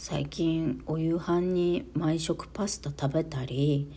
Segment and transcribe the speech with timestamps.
[0.00, 3.90] 最近お夕飯に毎食パスタ食べたり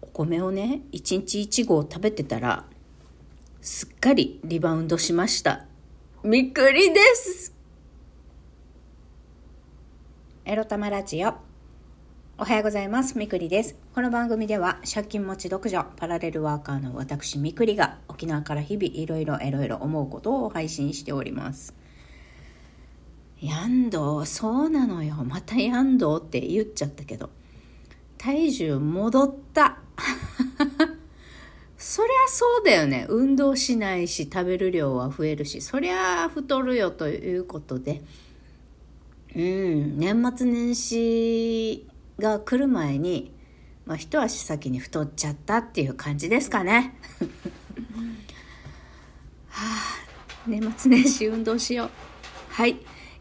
[0.00, 2.64] お米をね1日1合食べてたら
[3.60, 5.66] すっかりリバウンドしました。
[6.22, 7.54] みくりです。
[10.46, 11.34] エロ玉ラジオ。
[12.38, 13.18] おはようございます。
[13.18, 13.76] みくりです。
[13.94, 21.83] この番組では借金持ち独女パラレルワーカーの私みくりが沖縄から日々いろいろいろいろ思うことを配信しております。
[23.44, 25.16] やんどそうなのよ。
[25.16, 27.28] またやんどって言っちゃったけど。
[28.16, 29.78] 体重戻った。
[31.76, 33.04] そりゃそうだよね。
[33.10, 38.00] 運動しないし食べる量は増えるしそりゃ太るよということで。
[39.36, 39.98] うん。
[39.98, 41.86] 年末年始
[42.18, 43.30] が来る前に、
[43.84, 46.98] まあ、一足先に太っちゃったっていう感じですかね。
[49.50, 49.98] はあ
[50.46, 51.90] 年末年始運動しよう。
[52.48, 52.78] はい。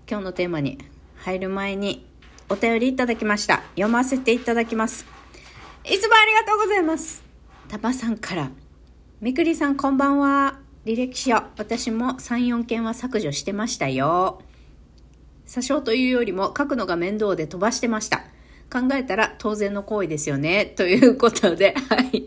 [0.10, 0.78] 今日のテーマに
[1.18, 2.06] 入る前に
[2.50, 3.64] お便りいただきました。
[3.76, 5.06] 読ませていただきます。
[5.86, 7.24] いつもありがとうございます。
[7.68, 8.52] タバさんから。
[9.22, 10.60] みくりさんこんばんは。
[10.86, 11.36] 履歴書。
[11.58, 14.42] 私も3、4件は削除してましたよ。
[15.48, 18.24] 詐称というよりも書くのが面倒で飛ばしてました。
[18.74, 20.66] 考えたら当然の行為ですよね。
[20.66, 22.24] ということで、はい。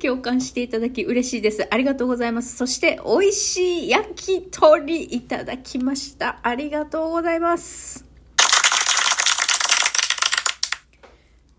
[0.00, 1.66] 共感していただき嬉しいです。
[1.68, 2.54] ありがとうございます。
[2.56, 6.38] そして、美味しい焼き鳥いただきました。
[6.44, 8.04] ありがとうございます。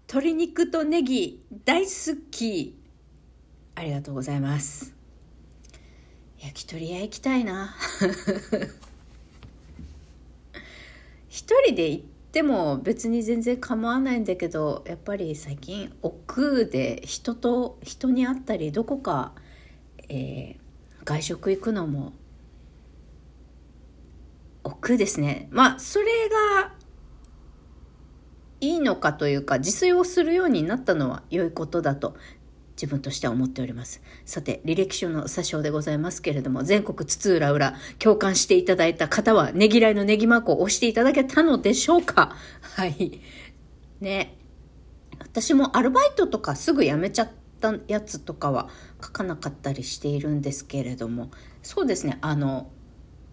[0.08, 2.80] 鶏肉とネギ大好き。
[3.76, 4.94] ありがとうございます。
[6.40, 7.76] 焼き鳥屋行きたいな。
[11.28, 19.34] 一人で行ってでも別に全然構わないんだけどやっぱり最近億劫で人と人に会ったりどこか、
[20.10, 20.58] えー、
[21.06, 22.14] 外食行くのも
[24.64, 25.48] 億劫ですね。
[25.52, 26.06] まあそれ
[26.62, 26.74] が
[28.62, 32.16] いいのかというか自炊をするようになったのは良いことだと。
[32.80, 34.02] 自分としては思っております。
[34.24, 42.36] さて、履歴書の詐称でございますけれども、全国津々浦々共感していただいた方は、ねぎらいのネギマークを押していただけたのでしょうか？
[42.62, 43.20] はい。
[44.00, 44.38] ね。
[45.20, 48.70] 私もアルバイトとかすぐ辞めちゃったやつとかは
[49.04, 51.30] 書かなかったりしているんですけれども、
[51.62, 52.72] そうですね、あの、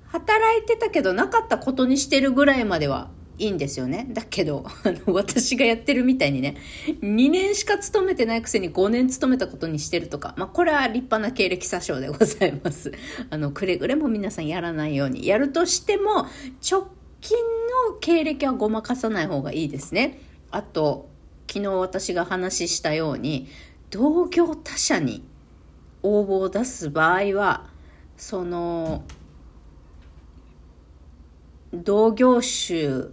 [0.06, 4.06] 働いてたけどなかったことにしてるぐらいまではいいんですよね。
[4.10, 6.56] だけど、あの、私がやってるみたいにね、
[7.02, 12.92] 2年しか勤めてないくせに5年勤めたことにしてるとか、まあ、これは立派な経歴詐称でございます。
[13.28, 15.26] あの、くれぐれも皆さんやらないように。
[15.26, 16.26] やるとしても、
[16.68, 16.88] 直
[17.20, 17.36] 近
[17.90, 20.18] の経歴はごまかさない方がいいですね。
[20.50, 21.10] あと、
[21.46, 23.48] 昨日私が話したように、
[23.90, 25.22] 同業他社に
[26.02, 27.68] 応募を出す場合は、
[28.16, 29.04] その、
[31.72, 33.10] 同業種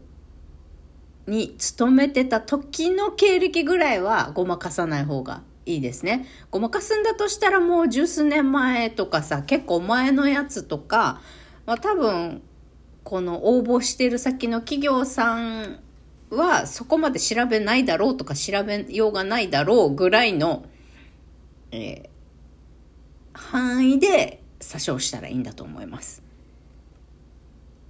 [1.28, 6.28] に勤めてた時の経歴ぐらいはごまかさない方がいいですね。
[6.51, 11.22] ごまかすんだとしたらもう十数年前とかさ、結構前のやつとか、
[11.66, 12.41] まあ多分、
[13.03, 15.79] この応募してる先の企業さん
[16.29, 20.66] はそこまで調べないだろうとか調べようがないだろうぐらいの、
[21.72, 26.23] えー、範囲で詐称したらいいんだと思います。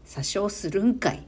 [0.06, 1.26] 詐称するんかい。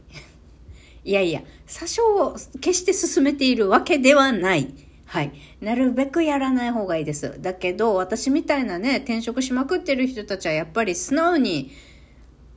[1.05, 4.73] いやいや、詐称を決して進めているわけではない。
[5.05, 5.31] はい。
[5.61, 7.39] なるべくやらない方がいいです。
[7.39, 11.71] だけど、私みたいなね、転職しまくってる人たちはやっぱり素直に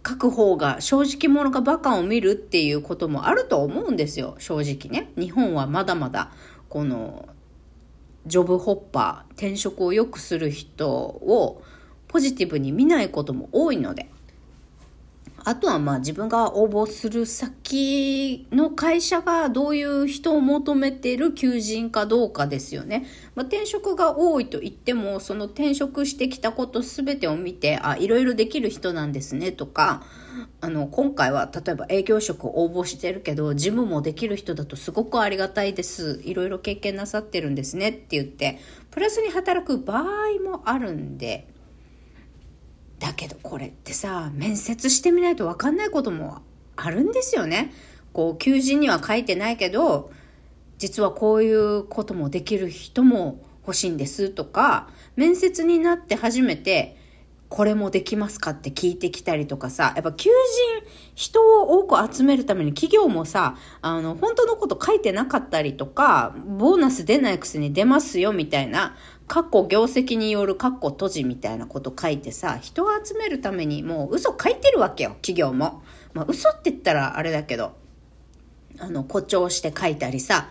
[0.06, 4.34] 書く方が正直者がバカを見るっていうこともあると思うんですよ。
[4.38, 5.12] 正直ね。
[5.18, 6.32] 日本はまだまだ、
[6.70, 7.28] この、
[8.24, 11.62] ジョブホッパー、転職を良くする人を
[12.08, 14.08] ポジティブに見ないことも多いので。
[15.44, 23.06] あとはまあ自分が応募する先の会社がどういう人を求めている求人かどうかですよね。
[23.34, 30.02] まあ、転職が多いと言っても、その転職してきたこと全てを見て、あ、いろいろできる人なんですねとか、
[30.60, 36.20] あの、今回は例えば営業職を応募してるけど、事務もできる人だとすごくありがたいです。
[36.24, 38.58] いろいろ経験なさってるんですねって言って、
[38.90, 40.04] プラスに働く場合
[40.44, 41.48] もあるんで、
[42.98, 46.42] だけどこれってさ、面接してみないとわかんないことも
[46.76, 47.72] あるんですよね。
[48.12, 50.10] こう、求人には書いてないけど、
[50.78, 56.96] 実はこういうこともできる人も欲しいんですとか、面接になって初めて、
[57.48, 68.96] これもできますかって聞いてきたりとかさ、やっぱ求人、人を多く集めるために企業もさ、あの、本当のこと書いてなかったりとか、ボーナス出ないくせに出ますよみたいな、
[69.28, 75.82] かっこ業績によるかっこ閉じみたいなこと書いてさ、人を集めるためにもう嘘書いてるわけよ、企業も。
[76.14, 77.76] まあ嘘って言ったらあれだけど、
[78.80, 80.48] あの、誇張して書いたりさ、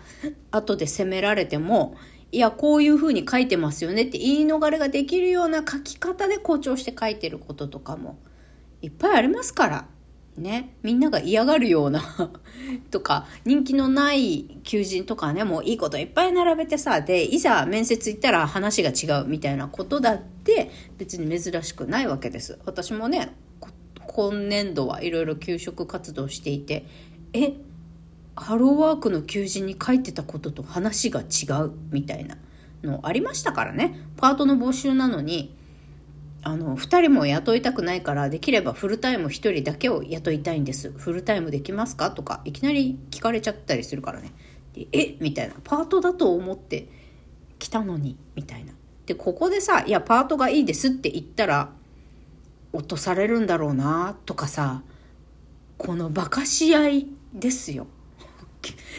[0.52, 1.96] 後で責められても、
[2.30, 8.18] いや、こういう風に書いてますよねって言い逃れができるような書き方で誇張して書いてることとかも
[8.80, 9.86] いっぱいありますから。
[10.38, 12.02] ね、みんなが嫌がるような
[12.90, 22.58] とか、人気のない求人とかね、もういいこといっぱい並べてさ、で、いざ面接行ったら話が違うみたいなことだって別に珍しくないわけです。
[22.64, 23.34] 私もね、
[24.06, 26.86] 今年度はいろいろ給食活動していて、
[27.32, 27.54] え、
[28.34, 32.36] ハローワークの求人に書いてたことと話が違うみたいな
[32.82, 33.98] のありましたからね。
[34.16, 35.57] パートの募集なのに、
[36.42, 40.92] あの、2人も雇いたくないから、できればフルタイム1人だけを雇いたいんです。
[40.92, 42.10] フルタイムできますか？
[42.10, 44.32] とか、いきなり聞かれちゃったりするからね。
[44.72, 45.16] でえ？
[45.20, 45.54] みたいな。
[45.64, 46.88] パートだと思って
[47.58, 48.72] 来たのに、みたいな。
[49.06, 51.72] で、ここでさ、いや、パートがいいですって言ったら、
[52.72, 54.82] 落とされるんだろうな、とかさ、
[55.76, 57.86] この馬鹿し合いですよ。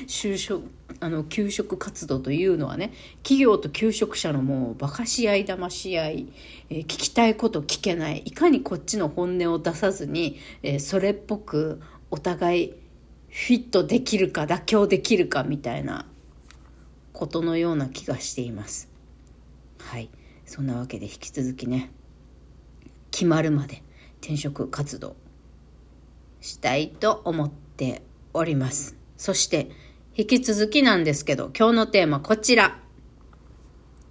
[0.07, 0.63] 就職
[1.00, 6.34] あの給食活動というのはね企業と求職者のもう馬鹿し合い騙し合い、
[6.69, 11.81] えー、聞きたいこと聞けないいかにこっちの本音を出さずに、えー、それっぽく
[12.12, 12.74] お互い
[13.30, 16.06] フィットできるか妥協できるかみたいな
[17.13, 18.90] ことのような気がしています。
[19.80, 20.10] はい
[20.45, 21.92] そんなわけで引き続きね
[23.12, 23.84] 決まるまで
[24.22, 25.16] 転職活動
[26.42, 28.02] したいと思って
[28.34, 28.95] おります。
[29.18, 29.69] そして、
[30.19, 32.77] 引き続きなんですけど、今日のテーマこちら。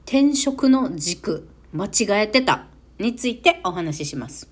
[0.06, 2.64] 転職の軸、間違えてた
[2.99, 4.49] についてお話しします。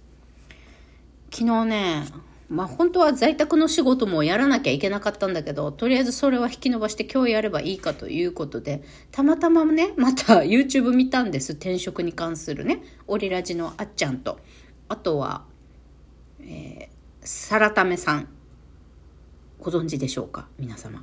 [1.33, 2.05] 昨日ね、
[2.51, 11.53] まあ本当は在宅の仕事もやらなきゃいけなかったんだけど、とりあえずそれは引き伸ばして今日やればいいかということで、たまたまね、また YouTube 見たんです。
[11.53, 12.83] 転職に関するね。
[13.07, 14.41] オリラジのあっちゃんと。
[14.91, 15.47] あとは、
[16.43, 18.29] えー、サラタメさん。
[19.59, 20.49] ご存知でしょうか？
[20.59, 21.03] 皆様。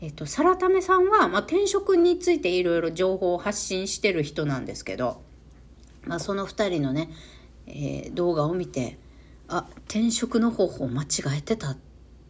[0.00, 5.22] えっと、サラタメさんは、まあ、転職についていろいろ情報を発信してる人なんですけど、
[6.04, 7.10] まあ、その2人のね、
[7.66, 8.98] えー、動画を見て
[9.48, 11.06] あ転職の方法間違
[11.38, 11.78] えてたっ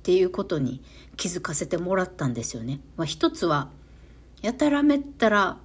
[0.03, 0.83] ていうことに
[1.17, 2.81] 気づかせてもらったんですよね。
[2.97, 3.71] まあ、一つは
[4.41, 5.59] やたらめったら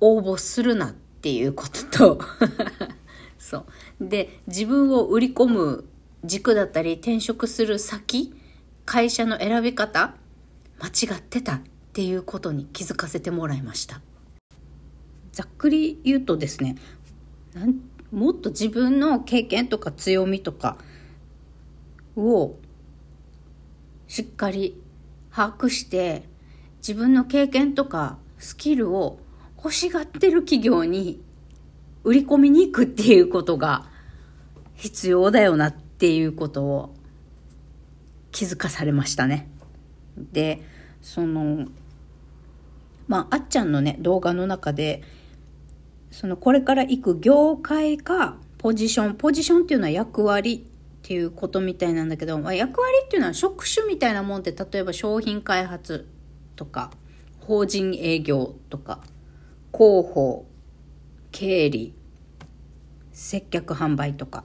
[0.00, 2.20] 応募するなっていうことと
[3.38, 3.58] そ
[4.00, 5.84] うで自分を売り込む
[6.24, 8.34] 軸だったり転職する先
[8.84, 10.14] 会社の選び方
[10.80, 11.60] 間違ってたっ
[11.92, 14.00] ていうことに気づかせてもらいました
[15.32, 16.76] ざっくり言うとですね
[18.12, 20.76] もっと自分の経験とか強みとか
[22.16, 22.56] を
[24.08, 24.80] しっかり
[25.30, 26.22] 把握して
[26.78, 29.18] 自分の経験とかスキルを
[29.56, 31.20] 欲しがってる企業に
[32.04, 33.86] 売り込みに行くっていうことが
[34.74, 36.94] 必要だよなっていうことを
[38.30, 39.50] 気づかされましたね。
[40.16, 40.62] で
[41.02, 41.66] その
[43.08, 45.02] まああっちゃんのね動画の中で
[46.10, 50.66] そのこれから行く業界かポジションポジションっていうのは役割
[51.06, 56.08] っていうことみたいなんだけど、まあ、役割っていうのは職種みたいなもんって例えば商品開発
[56.56, 56.90] とか
[57.40, 59.00] 法人営業とか
[59.72, 60.46] 広報
[61.30, 61.94] 経理
[63.12, 64.42] 接客販売とか、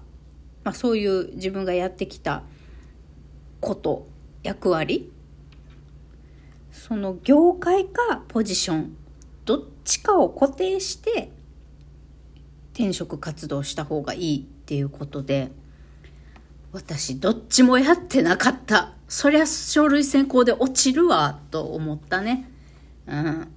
[0.63, 2.43] まあ、そういう自分がやってきた
[3.59, 4.07] こと
[4.43, 5.11] 役割
[6.71, 8.95] その業界かポジション
[9.45, 11.31] どっちかを固定して
[12.73, 15.51] 転職活動した方がいいっていうことで
[16.71, 18.93] 私どっちもやってなかった。
[19.09, 22.49] そりゃ書類選考で落ちるわと思ったね。
[23.05, 23.51] うん。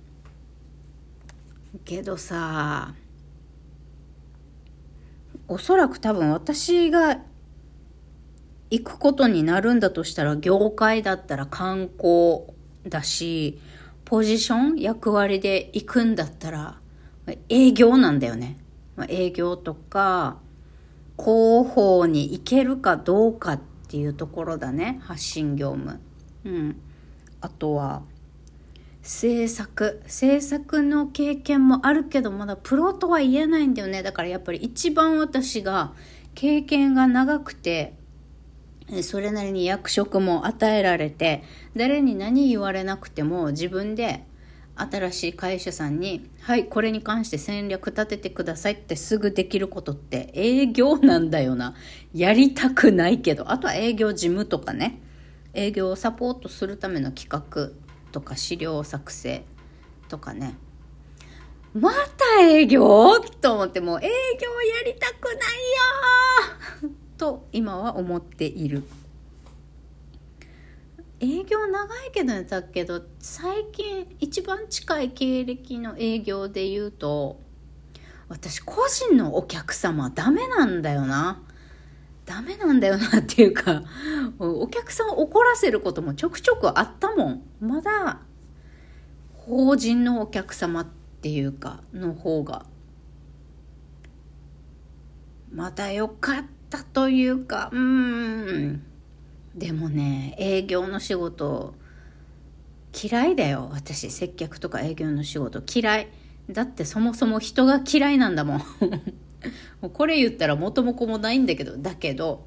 [1.85, 2.95] けどさ
[5.47, 7.19] おそらく多分私が
[8.71, 12.54] 行くことになるんだとしたら業界だったら観光
[12.89, 13.59] だし
[14.05, 16.79] ポジション役割で行くんだったら
[17.49, 18.59] 営業なんだよね。
[19.09, 20.39] 営業とか
[21.19, 26.01] 広報に行けるかどうかっていうところだね発信業務。
[26.45, 26.77] うん、
[27.41, 28.03] あとは
[29.03, 35.93] 制作制作の経験もあるけどまだプロとは言えないんだよねだからやっぱり一番私が
[36.35, 37.95] 経験が長くて
[39.03, 41.43] それなりに役職も与えられて
[41.75, 44.25] 誰に何言われなくても自分で
[44.77, 51.75] 新しい会社さんに「はいこれに関して戦略立ててください」ってすぐできることって営業なんだよな。
[52.13, 53.51] やりたくないけど。
[53.53, 55.01] あとは営業事務とかね。
[55.53, 57.71] 営業をサポートするための企画
[58.11, 59.45] とか資料作成
[60.09, 60.57] とかね。
[61.73, 63.21] また営業？
[63.41, 64.13] と思ってもう営業や
[64.85, 65.41] りたくないよ
[67.17, 68.83] と今は思っている。
[71.21, 77.41] 営業長いけどだけど最近一番近い経歴の営業で言うと
[78.29, 81.41] 私個人のお客様ダメなんだよな。
[82.27, 83.83] ダメなんだよなっていうか
[84.39, 87.43] お客さんを怒らせることもちょくちょくあったもん。
[87.61, 88.21] まだ
[89.35, 90.87] 法人のお客様っ
[91.21, 92.65] ていうかの方が
[95.53, 96.45] まだ良かっ
[96.77, 98.83] たというかうん。
[99.55, 101.75] でもね営業の仕事
[103.03, 103.71] 嫌いだよ。
[103.73, 106.09] 私接客とか営業の仕事嫌い。
[106.51, 108.63] だってそもそも人が嫌いなんだもん。
[109.93, 112.47] これ言ったら元も子もないんだけどだけど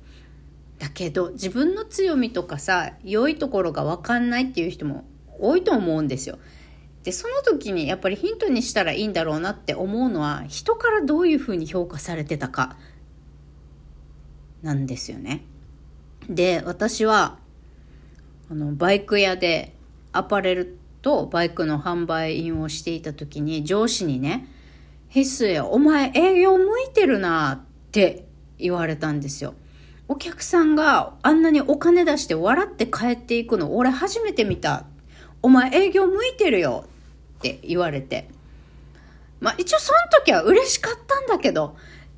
[0.80, 5.06] だけど自分の強みとかさ良いところが分かんないっていう人も
[5.40, 6.40] 多いと思うんですよ。
[7.04, 12.76] でその時にやっぱりヒントにしたらいいんだろうなって思うのは人からどういうふうに評価されてたか
[14.62, 15.44] なんですよね。
[16.30, 17.38] で私は
[18.50, 19.74] あのバイク屋で
[20.12, 24.48] アパレルとバイクの販売員をしていた時に上司にね
[25.10, 28.26] 「ヘスエお前営業向いてるな」って
[28.58, 29.54] 言われたんですよ。
[30.10, 34.86] お客さんがあんなにお金出して笑って帰っていくの俺初めて見た。
[35.42, 36.86] お前営業向いてるよ
[37.40, 38.30] って言われて。
[39.40, 41.76] まあ一応その時は嬉しかったんだけど、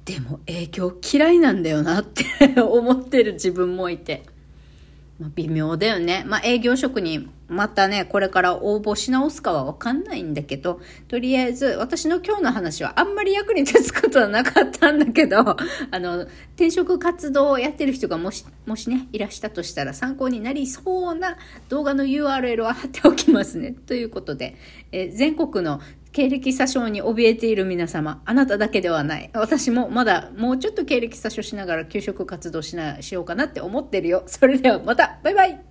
[0.09, 2.25] でも営業嫌いなんだよなって
[2.59, 4.23] 思ってる自分もいて。
[5.19, 6.23] まあ、微妙だよね。
[6.25, 15.39] まあ、営業職にまたね、これから応募し直すかはわかんないんだけど、とりあえず私の今日の話はあんまり役に立つことはなかったんだけど、
[15.91, 16.21] あの、
[16.55, 21.37] 転職活動をやってる人がもし、もしね、いらしたとしたら参考になりそうな
[21.67, 23.75] 動画の URL は貼っておきますね。
[23.87, 24.55] ということで、
[24.91, 29.29] え全国の経歴詐称に怯えている皆様、あなただけではない。
[29.33, 34.23] 私もまだもうちょっと経歴詐称しながら給食活動しな、しようかなって思ってるよ。
[34.25, 35.68] それではまた、バイバイ